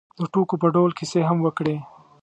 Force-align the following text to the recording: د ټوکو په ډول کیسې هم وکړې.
د 0.19 0.21
ټوکو 0.33 0.55
په 0.61 0.67
ډول 0.75 0.91
کیسې 0.97 1.21
هم 1.29 1.37
وکړې. 1.45 1.75